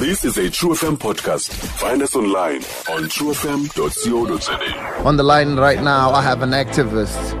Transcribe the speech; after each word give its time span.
This 0.00 0.24
is 0.24 0.38
a 0.38 0.48
True 0.48 0.70
FM 0.70 0.96
podcast. 0.96 1.52
Find 1.52 2.00
us 2.00 2.16
online 2.16 2.62
on 2.88 3.04
truefm.co.za. 3.10 5.04
On 5.04 5.18
the 5.18 5.22
line 5.22 5.56
right 5.56 5.82
now, 5.82 6.12
I 6.12 6.22
have 6.22 6.40
an 6.40 6.52
activist, 6.52 7.34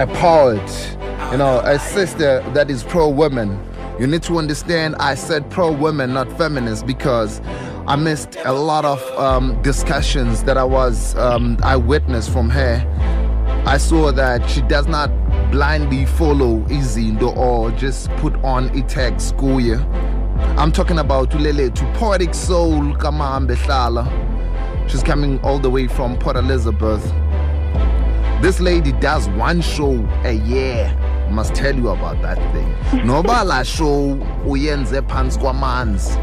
a 0.00 0.08
poet, 0.08 0.58
you 1.30 1.38
know, 1.38 1.60
a 1.60 1.78
sister 1.78 2.40
that 2.54 2.72
is 2.72 2.82
pro 2.82 3.08
women. 3.08 3.56
You 4.00 4.08
need 4.08 4.24
to 4.24 4.38
understand 4.38 4.96
I 4.96 5.14
said 5.14 5.48
pro 5.48 5.70
women, 5.70 6.12
not 6.14 6.26
feminist, 6.36 6.88
because 6.88 7.40
I 7.86 7.94
missed 7.94 8.36
a 8.44 8.52
lot 8.52 8.84
of 8.84 9.00
um, 9.16 9.62
discussions 9.62 10.42
that 10.42 10.58
I 10.58 10.64
was 10.64 11.14
um, 11.14 11.56
I 11.62 11.76
witnessed 11.76 12.32
from 12.32 12.50
her. 12.50 12.84
I 13.64 13.78
saw 13.78 14.10
that 14.10 14.50
she 14.50 14.60
does 14.62 14.88
not 14.88 15.08
blindly 15.52 16.06
follow 16.06 16.62
izinto 16.62 17.36
or 17.36 17.70
just 17.70 18.10
put 18.16 18.34
on 18.42 18.76
a 18.76 18.82
tag 18.88 19.20
school 19.20 19.60
year. 19.60 19.78
I'm 20.58 20.70
talking 20.70 20.98
about 20.98 21.30
Tulele 21.30 21.74
to 21.74 21.84
Poetic 21.98 22.34
Soul 22.34 22.94
Kamambe 22.96 23.56
Hlala. 23.56 24.06
She's 24.88 25.02
coming 25.02 25.40
all 25.40 25.58
the 25.58 25.70
way 25.70 25.88
from 25.88 26.16
Port 26.18 26.36
Elizabeth. 26.36 27.02
This 28.42 28.60
lady 28.60 28.92
does 28.92 29.28
one 29.30 29.60
show 29.60 29.92
a 30.24 30.32
year. 30.32 30.94
Must 31.30 31.54
tell 31.54 31.74
you 31.74 31.88
about 31.88 32.20
that 32.22 32.36
thing. 32.52 32.66
Noba 33.06 33.44
la 33.44 33.62
show 33.62 34.16
uyenze 34.46 35.00
phansi 35.08 35.38
kwamanzi. 35.38 36.16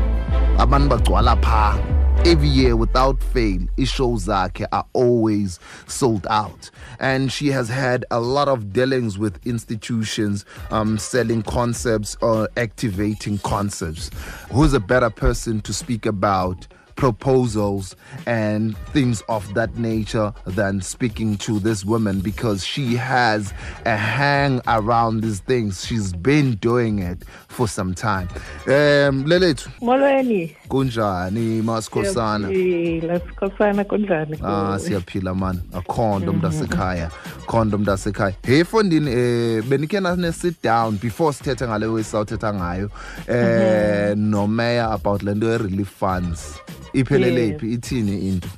Abantu 0.57 0.89
bagcwala 0.89 1.35
pha. 1.41 1.98
Every 2.25 2.49
year 2.49 2.75
without 2.75 3.23
fail, 3.23 3.61
shows 3.85 4.25
zakhe 4.25 4.65
are 4.71 4.85
always 4.93 5.59
sold 5.87 6.27
out. 6.29 6.69
And 6.99 7.31
she 7.31 7.47
has 7.47 7.69
had 7.69 8.05
a 8.11 8.19
lot 8.19 8.47
of 8.47 8.73
dealings 8.73 9.17
with 9.17 9.39
institutions 9.47 10.45
um, 10.69 10.97
selling 10.97 11.41
concepts 11.43 12.17
or 12.21 12.49
activating 12.57 13.39
concepts. 13.39 14.11
Who's 14.51 14.73
a 14.73 14.79
better 14.79 15.09
person 15.09 15.61
to 15.61 15.73
speak 15.73 16.05
about 16.05 16.67
proposals 16.99 17.95
and 18.25 18.77
things 18.89 19.21
of 19.29 19.53
that 19.53 19.77
nature 19.77 20.33
than 20.45 20.81
speaking 20.81 21.37
to 21.37 21.57
this 21.57 21.85
woman 21.85 22.19
because 22.19 22.65
she 22.65 22.93
has 22.97 23.53
a 23.85 23.95
hang 23.95 24.59
around 24.67 25.21
these 25.21 25.39
things. 25.39 25.85
She's 25.85 26.11
been 26.11 26.55
doing 26.55 26.99
it 26.99 27.23
for 27.47 27.69
some 27.69 27.95
time. 27.95 28.27
Um, 28.67 29.23
molweni 29.23 30.55
kunjani 30.69 31.61
masikhosana 31.61 32.47
ah 34.43 34.79
siyaphila 34.79 35.35
mani 35.35 35.59
akho 35.73 36.19
nto 36.19 36.33
mntasekhaya 36.33 37.09
akho 37.41 37.65
nto 37.65 37.77
mntasekhaya. 37.77 38.33
Hey 38.43 38.63
fondini 38.63 39.11
eh 39.11 39.63
benikhe 39.63 39.99
nane-sit 39.99 40.63
down 40.63 40.97
before 41.01 41.33
sithethe 41.33 41.67
ngale 41.67 41.85
wesawuthetha 41.85 42.53
ngayo. 42.53 42.89
Eh, 43.27 44.13
um 44.13 44.19
nomeya 44.19 44.91
about 44.91 45.23
le 45.23 45.35
nto 45.35 45.47
ye-relief 45.47 45.89
funds. 45.89 46.59
Iphelele 46.93 47.47
iphi 47.47 47.73
ithini 47.73 48.27
into? 48.29 48.49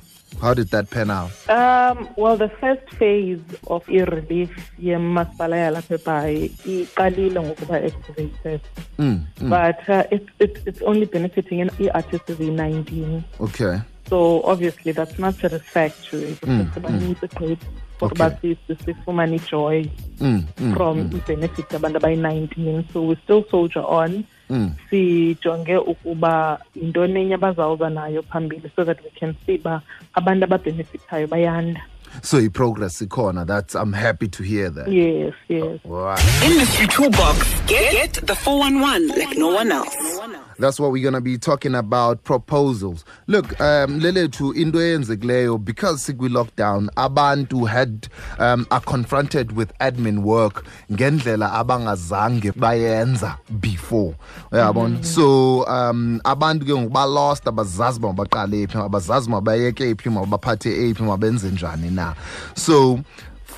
How 0.42 0.52
did 0.58 0.68
that 0.74 0.90
pan 0.90 1.08
out? 1.18 1.30
Um 1.48 2.08
well 2.22 2.36
the 2.36 2.50
first 2.62 2.86
phase 3.00 3.40
of 3.74 3.82
i-relief 3.98 4.50
yemasipala 4.88 5.56
yalapha 5.64 5.94
ebhayi 5.98 6.50
iqalile 6.74 7.38
ngokuba 7.46 7.76
activated. 7.90 8.60
Mm, 8.98 9.18
mm, 9.40 9.50
but 9.54 9.80
uh, 9.88 10.04
it's, 10.14 10.28
it's, 10.44 10.60
it's 10.68 10.82
only 10.90 11.06
benefiting 11.06 11.58
in 11.64 11.70
i-artists 11.84 12.28
eziyi-19 12.34 13.22
okay. 13.46 13.74
So 14.10 14.42
obviously 14.52 14.92
that's 14.92 15.18
not 15.24 15.34
satisfactory. 15.44 16.32
Mm, 16.42 16.58
because 16.66 16.82
banintsi 16.82 17.26
gqithi 17.36 17.66
ukuba 18.02 18.26
Okay. 18.26 18.36
si- 18.42 18.58
si- 18.66 18.82
sifumane 18.84 19.36
ijoy 19.38 19.78
mm, 20.20 20.42
mm, 20.58 20.74
from 20.74 20.94
i-benefits 21.18 21.72
abantu 21.78 21.98
abayi-19 22.02 22.82
so 22.92 22.98
we 23.08 23.14
still 23.24 23.42
soldier 23.50 23.84
on 24.00 24.24
mm. 24.52 24.72
sijonge 24.90 25.76
ukuba 25.76 26.58
yintoni 26.76 27.20
enye 27.20 27.34
abazawuza 27.34 27.90
nayo 27.90 28.22
phambili 28.22 28.70
so 28.76 28.84
that 28.84 28.98
we 29.04 29.10
can 29.20 29.34
see 29.46 29.58
ba 29.58 29.82
abantu 30.14 30.44
ababhenefithayo 30.44 31.26
bayanda 31.26 31.80
so 32.22 32.40
i-progress 32.40 33.02
ikhona 33.02 33.44
that's 33.44 33.74
i'm 33.74 33.92
happy 33.92 34.28
to 34.28 34.42
hear 34.42 34.74
that 34.74 34.88
yes 34.88 35.34
yes 35.48 35.80
oh, 35.84 35.90
Wow. 35.92 36.16
Industry 36.44 36.86
Toolbox. 36.86 37.38
Get, 37.66 37.92
get 37.92 38.26
the 38.26 38.34
411 38.34 39.08
like 39.18 39.38
no 39.38 39.48
one 39.54 39.72
else. 39.72 40.11
That's 40.58 40.78
what 40.80 40.92
we're 40.92 41.02
going 41.02 41.14
to 41.14 41.20
be 41.20 41.38
talking 41.38 41.74
about 41.74 42.24
proposals. 42.24 43.04
Look, 43.26 43.60
um 43.60 44.00
lelethu 44.00 44.54
into 44.54 44.78
eyenzekileyo 44.78 45.64
because 45.64 46.02
sikwi 46.06 46.28
lockdown 46.28 46.88
abantu 46.96 47.68
had 47.68 48.08
um 48.38 48.66
are 48.70 48.80
confronted 48.80 49.52
with 49.52 49.72
admin 49.78 50.20
work 50.22 50.64
ngendlela 50.90 51.50
abangazange 51.52 52.52
bayenza 52.52 53.38
before. 53.60 54.14
Uyabona? 54.52 55.04
So 55.04 55.66
um 55.66 56.20
abantu 56.24 56.64
ke 56.64 56.74
ngoba 56.74 57.06
lost 57.06 57.44
abazazi 57.44 58.00
mabaqale 58.00 58.68
phi 58.68 58.78
abazazi 58.78 59.28
mabayeke 59.28 59.94
phi 60.00 60.10
mabaphathe 60.10 60.90
ephi 60.90 61.02
mabenze 61.02 61.50
njani 61.50 61.90
na. 61.90 62.14
So 62.54 63.00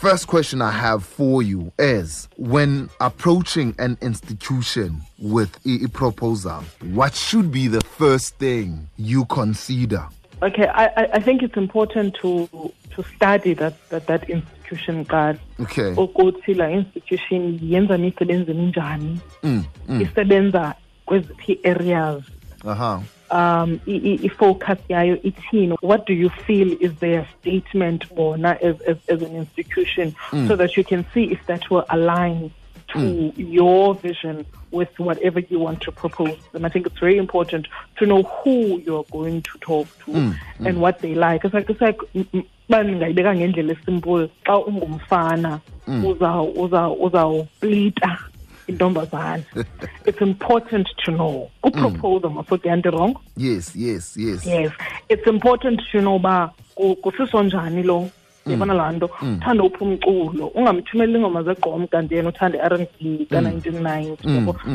First 0.00 0.26
question 0.26 0.60
I 0.60 0.70
have 0.70 1.02
for 1.04 1.42
you 1.42 1.72
is 1.78 2.28
when 2.36 2.90
approaching 3.00 3.74
an 3.78 3.96
institution 4.02 5.00
with 5.18 5.58
a, 5.66 5.88
proposal, 5.88 6.62
what 6.92 7.14
should 7.14 7.50
be 7.50 7.68
the 7.68 7.80
first 7.80 8.36
thing 8.38 8.88
you 8.96 9.24
consider? 9.26 10.06
okay 10.42 10.66
I, 10.66 10.86
I- 10.86 11.08
I 11.14 11.20
think 11.20 11.42
it's 11.42 11.56
important 11.56 12.16
to 12.22 12.48
to 12.94 13.02
study 13.16 13.54
that 13.54 13.74
that, 13.88 14.06
that 14.08 14.28
institution 14.28 15.04
card 15.04 15.38
Okay. 15.60 15.94
ukuthi 15.94 16.54
la 16.54 16.68
institution 16.70 17.58
yenza 17.62 17.94
imisebenzi 17.94 18.50
enjani 18.50 19.20
Mm, 19.42 19.64
mm, 19.88 20.00
isebenza 20.00 20.74
kweziphi 21.06 21.58
areas 21.64 22.22
uh-huh. 22.64 23.00
um 23.30 23.80
i-focus 23.86 24.78
yayo 24.88 25.16
ithini? 25.22 25.76
What 25.80 26.06
do 26.06 26.12
you 26.12 26.30
feel 26.30 26.72
is 26.80 26.92
their 27.00 27.26
statement 27.40 28.14
bona 28.14 28.58
as, 28.62 28.80
as, 28.82 28.96
as 29.08 29.22
an 29.22 29.34
institution? 29.36 30.14
So 30.48 30.56
that 30.56 30.76
you 30.76 30.84
can 30.84 31.04
see 31.14 31.24
if 31.32 31.46
that 31.46 31.70
will 31.70 31.84
align 31.90 32.50
to 32.88 33.32
your 33.36 33.94
vision 33.94 34.46
with 34.70 34.98
whatever 34.98 35.40
you 35.40 35.58
want 35.58 35.80
to 35.82 35.92
propose. 35.92 36.38
And 36.52 36.66
i 36.66 36.68
think 36.68 36.86
it's 36.86 36.98
very 36.98 37.16
important 37.16 37.66
to 37.98 38.06
know 38.06 38.22
who 38.22 38.78
you're 38.80 39.06
going 39.10 39.42
to 39.42 39.58
talk 39.60 39.86
to 40.04 40.34
and 40.60 40.80
what 40.80 41.00
they 41.00 41.14
like. 41.14 41.44
It's 41.44 41.54
like 41.54 41.70
it's 41.70 41.80
like 41.80 41.98
mm, 42.14 42.26
mm, 42.32 42.44
ndingayibeka 42.68 43.34
ngendlela 43.34 43.72
esimple. 43.72 44.28
Xa 44.44 44.58
ungumfana 44.66 45.60
uzaw- 45.86 46.96
uzawuplita 47.00 48.18
intombazana 48.66 49.42
it's 50.06 50.20
important 50.20 50.88
to 51.04 51.12
know. 51.12 51.50
Kupropose 51.62 52.26
amasoke 52.26 52.68
mm. 52.68 52.72
anti 52.72 52.88
wrong? 52.90 53.16
Yes, 53.36 53.76
yes, 53.76 54.16
yes. 54.16 54.46
yes. 54.46 54.72
It's 55.08 55.26
important 55.26 55.80
to 55.92 56.00
know 56.00 56.16
uba 56.16 56.50
ku- 56.74 56.96
kusiswa 56.96 57.42
njani 57.44 57.82
lo? 57.82 58.10
Mm. 58.46 58.52
Yabona 58.52 58.74
laa 58.74 58.92
nto? 58.92 59.10
Mm. 59.22 59.36
Uthanda 59.36 59.64
uphi 59.64 59.84
umculo? 59.84 60.46
Ungamthumeleli 60.46 61.18
ingoma 61.18 61.42
zegqom 61.42 61.86
kanti 61.86 62.14
yena 62.14 62.28
uthanda 62.28 62.58
i-r 62.58 62.80
n 62.80 62.86
b 63.00 63.26
ka-nineteen 63.30 63.82
ninety 63.82 64.22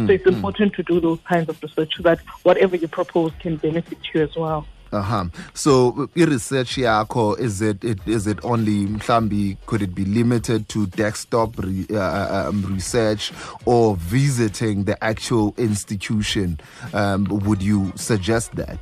so 0.08 0.14
it's 0.14 0.26
important 0.28 0.74
to 0.74 0.84
do 0.84 1.00
those 1.00 1.20
kinds 1.30 1.50
of 1.50 1.62
research 1.62 1.98
so 1.98 2.04
that 2.04 2.20
whatever 2.44 2.76
you 2.76 2.88
propose 2.88 3.32
can 3.40 3.58
benefit 3.58 4.00
you 4.14 4.24
as 4.24 4.36
well 4.36 4.66
Uh-huh. 4.92 5.26
So 5.54 6.10
i-research 6.16 6.78
yakho 6.78 7.38
is 7.40 7.62
it, 7.62 7.84
it 7.84 8.00
is 8.08 8.26
it 8.26 8.40
only 8.44 8.88
mhlambi 8.88 9.58
could 9.68 9.82
it 9.82 9.94
be 9.94 10.06
limited 10.06 10.68
to 10.70 10.88
desktop 10.88 11.58
re, 11.60 11.86
uh, 11.92 12.50
um, 12.50 12.64
research 12.74 13.32
or 13.66 13.96
visiting 13.98 14.86
the 14.86 15.02
actual 15.04 15.54
institution? 15.58 16.60
Um, 16.94 17.26
would 17.26 17.62
you 17.62 17.94
suggest 17.96 18.56
that? 18.56 18.80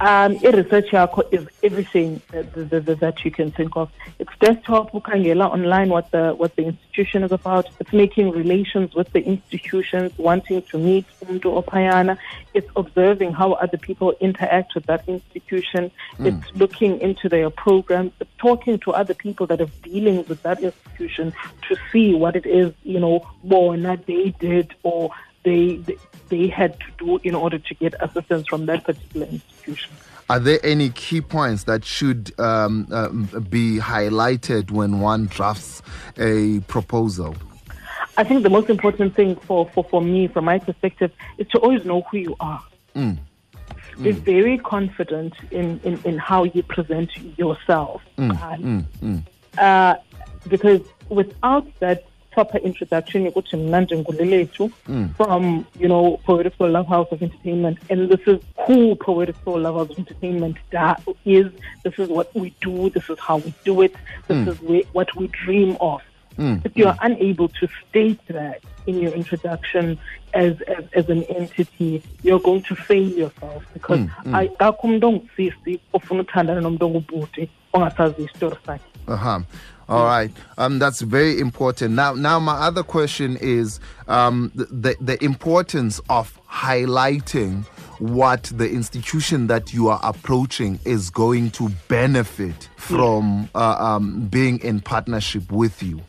Um 0.00 0.36
i-research 0.44 0.90
yakho 0.90 1.22
is 1.32 1.46
everything 1.62 2.20
that, 2.30 2.52
that, 2.54 2.86
that, 2.86 3.00
that 3.00 3.24
you 3.24 3.30
can 3.30 3.50
think 3.50 3.76
of. 3.76 3.90
It's 4.18 4.32
desktop 4.40 4.92
ukhangela 4.92 5.50
online 5.50 5.88
what 5.88 6.10
the 6.10 6.34
what 6.34 6.56
the 6.56 6.64
institution 6.64 7.22
is 7.22 7.32
about. 7.32 7.68
It's 7.80 7.92
making 7.92 8.30
relations 8.30 8.94
with 8.94 9.12
the 9.12 9.22
institutions 9.24 10.12
wanting 10.18 10.62
to 10.62 10.78
meet 10.78 11.06
umntu 11.24 11.56
ophayana. 11.56 12.18
It's 12.54 12.68
observing 12.76 13.32
how 13.32 13.52
other 13.52 13.78
people 13.78 14.14
interact 14.20 14.74
with 14.74 14.86
that 14.86 15.08
institution. 15.08 15.90
It's 16.18 16.54
looking 16.54 17.00
into 17.00 17.28
their 17.28 17.50
programs. 17.50 18.12
It's 18.20 18.30
talking 18.38 18.78
to 18.80 18.92
other 18.92 19.14
people 19.14 19.46
that 19.48 19.60
have 19.60 19.82
dealings 19.82 20.28
with 20.28 20.42
that 20.42 20.60
institution 20.60 21.32
to 21.68 21.76
see 21.90 22.14
what 22.14 22.36
it 22.36 22.46
is 22.46 22.72
you 22.82 23.00
know 23.00 23.26
bona 23.44 23.98
they 24.06 24.30
did 24.38 24.74
or 24.82 25.10
they, 25.44 25.76
they 25.76 25.96
they 26.28 26.48
had 26.48 26.78
to 26.80 26.86
do 26.98 27.20
in 27.22 27.34
order 27.34 27.58
to 27.58 27.74
get 27.74 27.94
assistance 28.00 28.48
from 28.48 28.66
that 28.66 28.84
particular 28.84 29.26
institution. 29.26 29.92
Are 30.30 30.40
there 30.40 30.58
any 30.64 30.88
key 30.90 31.20
points 31.20 31.64
that 31.64 31.84
should 31.84 32.32
um, 32.40 32.88
um, 32.90 33.24
be 33.50 33.78
highlighted 33.78 34.70
when 34.70 35.00
one 35.00 35.26
drafts 35.26 35.82
a 36.16 36.60
proposal? 36.60 37.36
I 38.16 38.24
think 38.24 38.42
the 38.42 38.50
most 38.50 38.70
important 38.70 39.14
thing 39.14 39.36
for, 39.36 39.68
for, 39.70 39.84
for 39.84 40.00
me, 40.00 40.28
from 40.28 40.46
my 40.46 40.58
perspective, 40.58 41.12
is 41.36 41.46
to 41.48 41.58
always 41.58 41.84
know 41.84 42.02
who 42.02 42.18
you 42.18 42.36
are. 42.40 42.62
Be 44.02 44.12
very 44.12 44.58
confident 44.58 45.34
in, 45.50 45.78
in, 45.84 46.00
in 46.04 46.18
how 46.18 46.44
you 46.44 46.62
present 46.62 47.10
yourself. 47.38 48.02
Uh, 49.58 49.94
because 50.48 50.80
without 51.08 51.66
that 51.80 52.04
proper 52.34 52.58
introduction 52.58 53.24
yokuthi 53.26 53.56
mna 53.56 53.80
njengulelethu 53.80 54.70
mm. 54.88 55.08
from 55.16 55.64
you 55.80 55.88
know 55.88 56.16
poetic 56.26 56.56
soul 56.58 56.70
love 56.70 56.88
house 56.88 57.08
of 57.14 57.22
entertainment. 57.22 57.78
And 57.90 58.08
this 58.08 58.26
is 58.26 58.38
who 58.66 58.96
poetic 58.96 59.36
soul 59.44 59.60
love 59.60 59.76
house 59.78 59.90
of 59.90 59.98
entertainment 59.98 60.56
da- 60.70 60.96
is. 61.24 61.46
This 61.84 61.98
is 61.98 62.08
what 62.08 62.28
we 62.34 62.52
do. 62.60 62.90
This 62.90 63.10
is 63.10 63.18
how 63.18 63.36
we 63.36 63.52
do 63.64 63.82
it. 63.82 63.94
This 64.28 64.36
mm. 64.38 64.48
is 64.48 64.58
whe- 64.58 64.86
what 64.92 65.16
we 65.16 65.26
dream 65.44 65.76
of. 65.80 66.00
Mm. 66.38 66.66
If 66.66 66.76
you 66.76 66.86
are 66.88 66.98
unable 67.02 67.48
to 67.48 67.68
state 67.88 68.20
that 68.28 68.60
in 68.86 69.00
your 69.00 69.12
introduction 69.12 69.98
as, 70.34 70.60
as 70.62 70.84
as 70.92 71.08
an 71.08 71.22
entity, 71.24 72.02
you're 72.22 72.40
going 72.40 72.62
to 72.62 72.74
fail 72.74 73.08
yourself 73.08 73.62
because 73.72 74.00
I 74.34 74.48
akho 74.58 74.86
umuntu 74.86 75.06
ongusisi 75.06 75.80
ofuna 75.92 76.20
uthandana 76.20 76.60
nomuntu 76.60 76.86
ongubhuti 76.86 77.48
ongasazi 77.72 78.22
isitori 78.22 78.56
sakhe. 78.66 78.84
All 79.88 80.04
right. 80.04 80.30
Um, 80.56 80.78
that's 80.78 81.00
very 81.02 81.38
important. 81.40 81.94
Now, 81.94 82.14
now 82.14 82.38
my 82.38 82.54
other 82.54 82.82
question 82.82 83.36
is 83.40 83.80
um, 84.08 84.50
the, 84.54 84.64
the 84.64 84.96
the 85.00 85.24
importance 85.24 86.00
of 86.08 86.38
highlighting 86.50 87.64
what 87.98 88.44
the 88.44 88.70
institution 88.70 89.46
that 89.46 89.72
you 89.72 89.88
are 89.88 90.00
approaching 90.02 90.78
is 90.84 91.10
going 91.10 91.50
to 91.52 91.68
benefit 91.88 92.68
from 92.76 93.48
uh, 93.54 93.76
um, 93.78 94.26
being 94.28 94.58
in 94.60 94.80
partnership 94.80 95.50
with 95.52 95.82
you. 95.82 96.00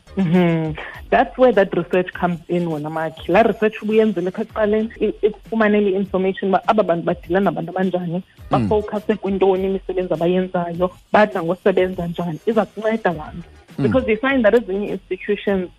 That's 1.10 1.38
where 1.38 1.52
that 1.52 1.76
research 1.78 2.12
comes 2.14 2.40
in 2.48 2.66
wena 2.68 2.90
makhi. 2.90 3.30
La 3.30 3.42
research 3.44 3.82
ubuyenzile 3.82 4.32
kha 4.32 4.42
ekuqaleni 4.42 4.90
ikufumanele 5.22 5.90
i-information 5.92 6.50
uba 6.50 6.68
aba 6.68 6.84
bantu 6.84 7.06
badila 7.06 7.40
nabantu 7.40 7.72
abanjani 7.72 8.24
bafowukhase 8.52 9.16
kwintoni 9.16 9.66
imisebenzi 9.66 10.14
abayenzayo 10.14 10.92
badla 11.14 11.44
ngosebenza 11.44 12.08
njani 12.08 12.40
iza 12.46 12.66
kunceda 12.66 13.14
laa 13.14 13.32
nto 13.38 13.50
because 13.78 14.06
they 14.06 14.16
find 14.16 14.44
that 14.46 14.54
ezinye 14.54 14.88
institutions 14.90 15.70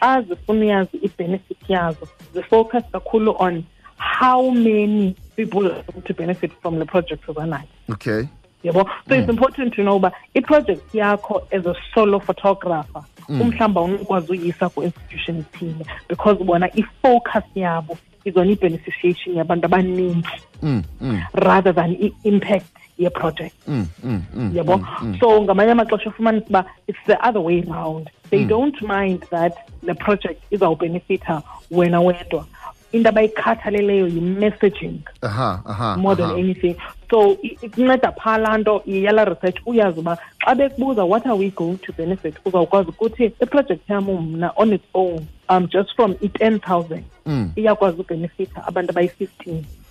xa 0.00 0.22
zifuna 0.22 0.60
uyazi 0.60 0.96
i-benefit 1.02 1.58
yazo 1.68 2.08
zifocus 2.34 2.84
kakhulu 2.92 3.34
on 3.38 3.64
how 3.96 4.50
many 4.50 5.14
people 5.36 5.66
are 5.66 5.82
going 5.92 6.02
to 6.04 6.14
benefit 6.14 6.52
from 6.62 6.78
the 6.78 6.84
project 6.84 7.28
obanayo 7.28 7.68
Okay. 7.92 8.28
yabo 8.64 8.80
so 9.08 9.14
mm. 9.14 9.20
it's 9.20 9.28
important 9.30 9.74
to 9.74 9.82
know 9.82 9.96
uba 9.96 10.12
iproject 10.34 10.94
yakho 10.94 11.42
as 11.50 11.66
a 11.66 11.74
solo 11.94 12.20
photographer 12.20 13.02
umhlawumbi 13.28 13.78
awunokwazi 13.78 14.32
uyisa 14.32 14.68
ku-institution 14.68 15.38
ethile 15.38 15.86
because 16.08 16.44
bona 16.44 16.70
i-focus 16.74 17.44
yabo 17.54 17.98
izona 18.24 18.46
on 18.46 18.50
i-beneficiation 18.52 19.36
yabantu 19.36 19.66
abaninzi 19.66 20.28
Mm, 20.62 20.82
mm, 21.00 21.22
rather 21.34 21.74
than 21.74 21.92
i-impact 21.92 22.66
yeproject 22.98 23.54
mm, 23.68 23.86
mm, 24.04 24.22
mm. 24.34 24.50
yabo 24.56 24.80
so 25.20 25.42
ngamanye 25.42 25.70
amaxesha 25.72 26.10
ufumanisa 26.10 26.46
uba 26.48 26.64
it's 26.86 27.04
the 27.06 27.16
other 27.28 27.42
way 27.42 27.60
round 27.60 28.10
they 28.30 28.44
don't 28.44 28.82
mind 28.82 29.20
that 29.30 29.52
the 29.86 29.94
project 29.94 30.42
izawubenefitha 30.52 31.42
wena 31.70 32.00
wedwa 32.00 32.46
into 32.92 33.08
abayikhathaleleyo 33.08 34.06
yi-messaging 34.08 34.98
Uh-huh, 35.22 35.58
uh-huh, 35.66 35.96
more 35.98 36.16
than 36.16 36.30
uh-huh. 36.30 36.38
anything 36.38 36.76
so 37.10 37.36
ikunceda 37.42 38.12
phaa 38.12 38.38
laa 38.38 38.58
nto 38.58 38.82
yala 38.86 39.24
research 39.24 39.56
uyazi 39.66 40.00
uba 40.00 40.18
xa 40.44 40.54
bekubuza 40.54 41.04
what 41.04 41.26
are 41.26 41.34
we 41.38 41.50
going 41.50 41.76
to 41.76 41.92
benefit 41.92 42.34
uzawukwazi 42.44 42.88
ukuthi 42.90 43.24
iproject 43.24 43.90
yam 43.90 44.04
mna 44.04 44.52
on 44.56 44.72
its 44.72 44.84
own 44.94 45.20
um 45.48 45.66
just 45.68 45.94
from 45.96 46.14
i-ten 46.22 46.60
thousand 46.60 47.02
Mm. 47.26 47.50
iyakwazi 47.56 48.00
ubenefitha 48.00 48.66
abantu 48.66 48.90
abayi-fifteen 48.90 49.54
Mm, 49.54 49.60
mm, 49.60 49.64
mm. 49.78 49.85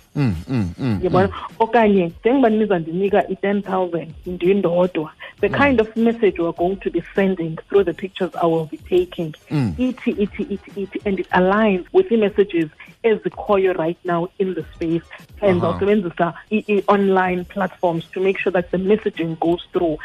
Yabona? 1.02 1.28
okanye 1.58 2.12
njengoba 2.20 2.48
nizandinika 2.48 3.28
i-ten 3.28 3.62
thousand 3.62 4.08
ndindodwa 4.26 5.12
the 5.40 5.48
kind 5.48 5.80
of 5.80 5.96
message 5.96 6.38
we're 6.38 6.56
going 6.56 6.76
to 6.76 6.90
be 6.90 7.02
sending 7.14 7.56
through 7.68 7.84
the 7.84 7.92
pictures 7.92 8.30
i 8.42 8.46
will 8.46 8.66
be 8.66 8.76
taking 8.76 9.34
ithi 9.78 10.10
ithi 10.10 10.42
ithi 10.42 10.80
ithi 10.82 11.00
and 11.04 11.20
it 11.20 11.26
aligns 11.30 11.84
with 11.92 12.12
i-messages 12.12 12.68
ezikhoyo 13.06 13.72
right 13.72 13.98
now 14.04 14.28
in 14.38 14.54
the 14.54 14.64
space. 14.74 15.02
And 15.42 15.62
Aha. 15.62 15.78
zawusebenzisa 15.78 16.34
i-online 16.50 17.44
platforms 17.44 18.04
to 18.12 18.20
make 18.20 18.38
sure 18.38 18.52
that 18.52 18.70
the 18.70 18.78
messaging 18.78 19.38
goes 19.40 19.62
through. 19.72 19.98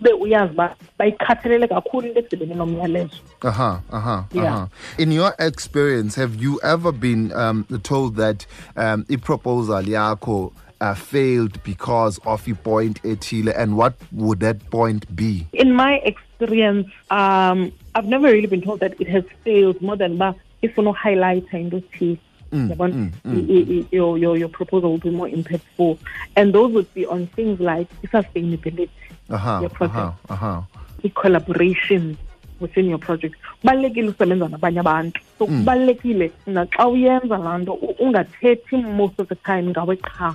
Be 0.00 0.12
uyazi 0.12 0.52
uba 0.52 0.76
bayikhathalele 0.98 1.68
kakhulu 1.68 2.08
into 2.08 2.20
edibene 2.20 2.54
nomyalezo. 2.54 3.16
Yeah. 3.44 4.54
uh-huh. 4.54 4.66
In 4.98 5.12
your 5.12 5.34
experience, 5.38 6.14
have 6.16 6.34
you 6.36 6.60
ever 6.62 6.92
been 6.92 7.32
um, 7.32 7.66
told 7.82 8.16
that 8.16 8.46
um, 8.76 9.04
proposal 9.38 9.82
yako 9.82 10.52
uh, 10.80 10.94
failed 10.94 11.62
because 11.64 12.18
of 12.26 12.46
a 12.48 12.54
point 12.54 13.02
etile, 13.02 13.52
and 13.56 13.76
what 13.76 13.94
would 14.12 14.40
that 14.40 14.58
point 14.70 15.02
be? 15.16 15.46
in 15.52 15.72
my 15.72 15.94
experience, 16.10 16.86
um, 17.10 17.72
I've 17.94 18.06
never 18.06 18.26
really 18.28 18.46
been 18.46 18.60
told 18.62 18.80
that 18.80 19.00
it 19.00 19.08
has 19.08 19.24
failed 19.44 19.80
more 19.82 19.96
than 19.96 20.18
that. 20.18 20.34
If 20.62 20.76
you 20.76 20.82
know 20.84 20.94
highlighter 20.94 21.54
in 21.54 21.70
those 21.70 21.82
teeth, 21.98 22.20
yabona, 22.52 22.94
i- 23.24 23.30
i- 23.30 23.66
i- 23.80 23.86
your, 23.90 24.18
your 24.18 24.36
your 24.42 24.48
proposal 24.48 24.90
will 24.92 24.98
be 25.08 25.10
more 25.10 25.28
impactful, 25.28 25.98
and 26.36 26.52
those 26.54 26.72
would 26.72 26.90
be 26.94 27.04
on 27.06 27.26
things 27.38 27.58
like 27.60 27.88
sustainability, 28.14 28.88
Uh-huh, 29.30 29.58
your 29.62 29.70
project, 29.70 29.96
uh-huh, 29.96 30.34
uh-huh. 30.34 30.60
the 31.02 31.08
collaboration 31.22 32.16
within 32.64 32.86
your 32.90 32.98
project. 32.98 33.34
Kubalulekile 33.60 34.08
usebenza 34.08 34.48
nabanye 34.48 34.80
abantu. 34.80 35.20
So 35.38 35.46
kubalulekile 35.46 36.30
naxa 36.46 36.88
uyenza 36.88 37.36
laa 37.38 37.58
nto 37.58 37.72
ungathethi 38.00 38.76
most 38.76 39.20
of 39.20 39.28
the 39.28 39.34
time 39.48 39.62
ngawe 39.70 39.96
qha. 39.96 40.34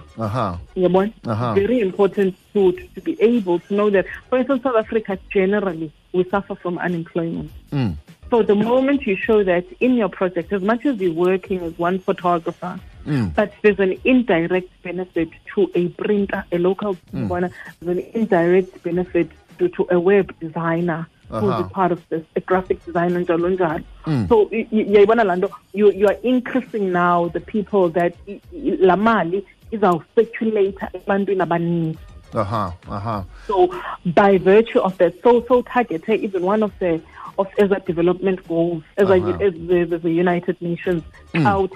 Uh-huh. 1.25 1.53
very 1.55 1.79
important 1.79 2.35
to, 2.53 2.71
to 2.95 3.01
be 3.01 3.13
able 3.21 3.59
to 3.59 3.73
know 3.73 3.89
that 3.89 4.05
for 4.29 4.37
instance 4.39 4.63
south 4.63 4.75
africa 4.75 5.17
generally 5.33 5.91
we 6.13 6.23
suffer 6.23 6.55
from 6.55 6.77
unemployment 6.77 7.49
Mm. 7.71 7.93
so 8.29 8.41
the 8.43 8.55
moment 8.55 9.05
you 9.07 9.15
show 9.15 9.43
that 9.43 9.63
in 9.79 9.91
your 9.95 10.09
project 10.09 10.51
as 10.53 10.61
much 10.61 10.85
as 10.85 10.99
you're 11.01 11.13
working 11.27 11.59
as 11.67 11.73
one 11.79 11.99
photographer 11.99 12.79
Mm. 13.07 13.33
but 13.35 13.49
there's 13.61 13.79
an 13.79 13.93
indirect 14.03 14.69
benefit 14.83 15.29
to 15.55 15.69
a 15.75 15.87
printer 15.89 16.43
a 16.51 16.57
local 16.57 16.95
yabona, 17.13 17.49
there's 17.81 17.97
an 17.97 18.03
indirect 18.13 18.83
benefit 18.83 19.27
to, 19.57 19.69
to 19.69 19.87
a 19.91 19.99
web 19.99 20.27
designer 20.39 21.05
who's 21.29 21.43
Uh-huh. 21.43 21.65
a 21.65 21.69
part 21.69 21.91
of 21.91 21.99
this 22.09 22.21
a 22.35 22.39
graphic 22.39 22.85
designer 22.85 23.21
njalo 23.21 23.49
njalo 23.49 23.79
so 24.29 24.35
y- 24.51 24.67
y- 24.71 24.85
yayibona 24.93 25.23
laa 25.23 25.35
nto 25.35 25.49
you, 25.73 25.91
you 25.91 26.07
are 26.07 26.17
increasing 26.23 26.85
now 26.91 27.29
the 27.29 27.39
people 27.39 27.89
that 27.99 28.13
laa 28.79 28.95
mali 28.95 29.45
izawucirculate 29.71 30.85
ebantwini 30.93 31.41
abaninzi 31.41 31.99
Uh-huh, 32.33 32.71
uh-huh. 32.87 33.23
so 33.47 33.67
by 34.05 34.37
virtue 34.37 34.79
of 34.79 34.97
that 34.97 35.13
so 35.23 35.43
so 35.47 35.61
targeted 35.63 36.23
even 36.23 36.43
one 36.43 36.61
of 36.65 36.71
the 36.79 36.99
of 37.37 37.47
as 37.57 37.71
a 37.71 37.79
development 37.87 38.47
goals 38.47 38.83
as, 38.97 39.09
Uh-huh. 39.09 39.29
a, 39.41 39.45
as 39.47 39.53
the, 39.53 39.85
the, 39.85 39.97
the 39.97 40.11
united 40.11 40.55
nations 40.61 41.01
xa 41.33 41.67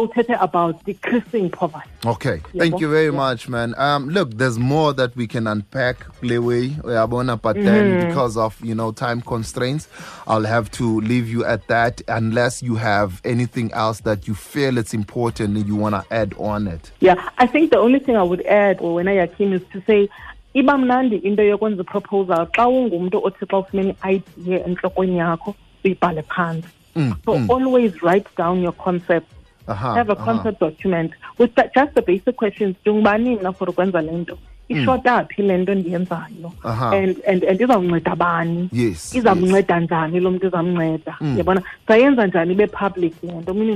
uthethe 0.00 0.32
laa 0.32 0.38
so 0.38 0.42
uthethe 0.42 0.42
about 0.42 0.84
decreasing 0.84 1.50
poverty. 1.50 1.88
Okay, 2.04 2.40
thank 2.58 2.80
you 2.80 2.90
very 2.90 3.06
Yeah. 3.06 3.16
much, 3.16 3.48
man. 3.48 3.74
Um, 3.78 4.08
look, 4.08 4.36
there's 4.36 4.58
more 4.58 4.92
that 4.94 5.16
we 5.16 5.26
can 5.26 5.46
unpack, 5.46 6.06
Leeway, 6.22 6.68
Uyabona, 6.82 7.40
but 7.40 7.56
then 7.56 7.84
mm-hmm. 7.86 8.08
because 8.08 8.36
of 8.36 8.60
you 8.64 8.74
know 8.74 8.92
time 8.92 9.20
constraints, 9.20 9.88
I'll 10.26 10.44
have 10.44 10.70
to 10.72 11.00
leave 11.00 11.28
you 11.28 11.44
at 11.44 11.66
that 11.68 12.02
unless 12.08 12.62
you 12.62 12.76
have 12.76 13.20
anything 13.24 13.72
else 13.72 14.00
that 14.00 14.28
you 14.28 14.34
feel 14.34 14.78
it's 14.78 14.94
important 14.94 15.56
and 15.56 15.66
you 15.66 15.76
want 15.76 15.94
to 15.94 16.04
add 16.10 16.34
on 16.38 16.66
it. 16.66 16.90
Yeah, 17.00 17.30
I 17.38 17.46
think 17.46 17.70
the 17.70 17.78
only 17.78 17.98
thing 17.98 18.16
I 18.16 18.22
would 18.22 18.44
add 18.46 18.80
or 18.80 18.94
when 18.94 19.08
I 19.08 19.26
came 19.26 19.52
is 19.52 19.62
to 19.72 19.82
say 19.86 20.08
iba 20.54 20.76
mnandi 20.78 21.22
into 21.22 21.42
yokwenza 21.42 21.84
proposal. 21.84 22.46
Xa 22.46 22.68
ungumntu 22.68 23.24
othi 23.24 23.46
xa 23.46 23.58
ufumene 23.58 23.96
i-idea 24.02 24.64
entlokweni 24.66 25.18
yakho 25.18 25.54
uyibhale 25.84 26.22
phantsi 26.22 26.68
mm, 26.96 27.14
so 27.24 27.38
mm. 27.38 27.50
always 27.50 28.02
write 28.02 28.26
down 28.36 28.62
your 28.62 28.72
concept 28.72 29.26
Uh-huh, 29.68 29.94
have 29.94 30.10
a 30.10 30.12
uh-huh. 30.12 30.50
document 30.60 31.12
with 31.38 31.52
the, 31.56 31.68
just 31.74 31.94
the 31.94 32.02
basic 32.02 32.36
questions. 32.36 32.76
Ndingubani 32.84 33.36
mna 33.36 33.52
for 33.52 33.70
ukwenza 33.70 34.00
le 34.02 34.12
nto. 34.12 34.38
Ishota 34.68 35.24
phi 35.28 35.42
le 35.42 35.58
nto 35.58 35.74
ndiyenzayo. 35.74 36.52
And 36.64 37.16
and 37.26 37.44
and 37.44 37.60
izawunceda 37.60 38.16
bani? 38.16 38.68
Yes, 38.72 39.14
izamnceda 39.14 39.80
njani 39.80 40.20
lo 40.20 40.30
mntu 40.30 40.46
izamnceda? 40.46 41.16
Yabona? 41.36 41.62
Sayenza 41.88 42.26
njani 42.26 42.52
ibe 42.52 42.66
public 42.66 43.14
le 43.22 43.32
nto? 43.32 43.52
Ukuntu 43.52 43.72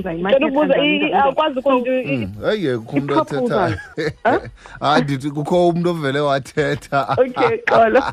Hey, 2.51 2.77
kukho 2.77 2.97
umntu 2.97 3.19
othetha. 3.19 3.77
Hayi 4.81 5.03
ndithi 5.03 5.31
kukho 5.31 5.69
umuntu 5.69 5.91
ovele 5.91 6.21
wathetha. 6.21 7.17
okay 7.19 7.59
xolo 7.67 8.03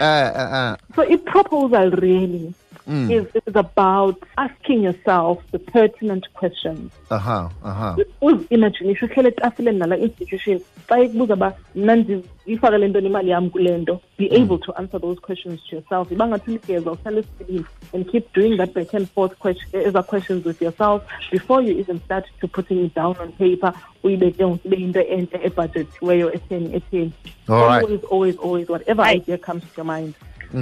eh, 0.00 0.48
eh. 0.52 0.76
So 0.94 1.02
i-proposal 1.02 1.90
really 1.90 2.54
Mm. 2.88 3.10
is, 3.10 3.26
is 3.34 3.56
about 3.56 4.16
asking 4.36 4.82
yourself 4.82 5.42
the 5.52 5.58
pertinent 5.58 6.26
questions. 6.34 6.92
Uh-huh, 7.10 7.48
uh-huh. 7.62 7.96
uzimagine 8.20 8.90
if 8.90 9.02
uhlele 9.02 9.28
etafileni 9.28 9.78
nala 9.78 9.96
institution 9.96 10.60
xa 10.88 11.00
ikubuza 11.00 11.34
uba 11.34 11.54
mna 11.74 11.96
ndiyifakele 11.96 12.88
ntoni 12.88 13.06
imali 13.06 13.30
yam 13.30 13.50
kule 13.50 13.78
nto 13.78 14.00
be 14.18 14.26
able 14.36 14.58
to 14.58 14.72
answer 14.72 15.00
those 15.00 15.20
questions 15.20 15.60
to 15.64 15.76
yourself 15.76 16.12
iba 16.12 16.28
ngathi 16.28 16.50
uligeza 16.50 16.92
uhlale 16.92 17.20
esipilini 17.20 17.64
and 17.94 18.10
keep 18.10 18.34
doing 18.34 18.56
that 18.56 18.74
back 18.74 18.94
and 18.94 19.08
forth 19.08 19.38
question, 19.38 19.88
other 19.88 20.02
questions 20.02 20.44
with 20.46 20.62
yourself 20.62 21.02
before 21.30 21.62
you 21.62 21.78
even 21.78 22.00
start 22.00 22.24
to 22.40 22.48
putting 22.48 22.84
it 22.84 22.94
down 22.94 23.16
on 23.22 23.32
paper 23.32 23.72
uyibeke 24.02 24.46
ngoku 24.46 24.68
ibe 24.68 24.76
yinto 24.76 25.00
entle 25.00 25.40
ebudgetiweyo 25.42 26.32
etheni 26.34 26.74
etheni 26.76 27.12
All 27.48 27.68
right. 27.68 27.82
always 27.84 28.04
always 28.10 28.36
always 28.38 28.68
whatever 28.68 29.04
idea 29.16 29.38
comes 29.38 29.62
to 29.62 29.82
your 29.82 29.96
mind 29.96 30.14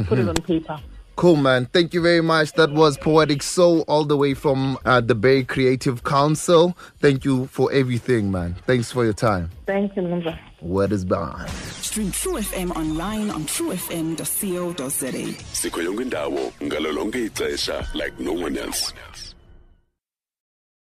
put 0.08 0.18
it 0.18 0.28
on 0.28 0.34
paper 0.34 0.78
Cool, 1.22 1.36
man. 1.36 1.66
Thank 1.66 1.94
you 1.94 2.02
very 2.02 2.20
much. 2.20 2.54
That 2.54 2.72
was 2.72 2.98
Poetic 2.98 3.44
Soul, 3.44 3.84
all 3.86 4.04
the 4.04 4.16
way 4.16 4.34
from 4.34 4.76
uh, 4.84 5.00
the 5.00 5.14
Bay 5.14 5.44
Creative 5.44 6.02
Council. 6.02 6.76
Thank 6.98 7.24
you 7.24 7.46
for 7.46 7.70
everything, 7.72 8.32
man. 8.32 8.56
Thanks 8.66 8.90
for 8.90 9.04
your 9.04 9.12
time. 9.12 9.48
Thank 9.64 9.94
you, 9.94 10.02
Mumba. 10.02 10.36
Word 10.62 10.90
is 10.90 11.04
bond. 11.04 11.48
Stream 11.78 12.10
True 12.10 12.38
FM 12.38 12.74
online 12.74 13.30
on 13.30 13.44
truefm.co.za. 13.44 15.12
sikho 15.52 15.82
yonke 15.82 16.02
indawo 16.02 16.52
ngalo 16.62 16.92
lonke 16.92 17.24
ixesha 17.26 17.86
like 17.94 18.18
no 18.18 18.32
one 18.32 18.58
else 18.58 18.92